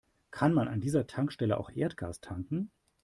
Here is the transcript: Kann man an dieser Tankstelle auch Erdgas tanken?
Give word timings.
Kann 0.31 0.55
man 0.55 0.67
an 0.67 0.81
dieser 0.81 1.05
Tankstelle 1.05 1.59
auch 1.59 1.69
Erdgas 1.69 2.21
tanken? 2.21 2.71